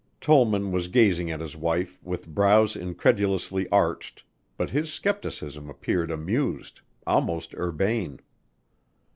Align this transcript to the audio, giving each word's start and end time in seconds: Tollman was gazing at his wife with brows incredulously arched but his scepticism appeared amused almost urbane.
Tollman 0.19 0.71
was 0.71 0.87
gazing 0.87 1.29
at 1.29 1.41
his 1.41 1.55
wife 1.55 1.99
with 2.01 2.27
brows 2.33 2.75
incredulously 2.75 3.69
arched 3.69 4.23
but 4.57 4.71
his 4.71 4.91
scepticism 4.91 5.69
appeared 5.69 6.09
amused 6.09 6.81
almost 7.05 7.53
urbane. 7.53 8.19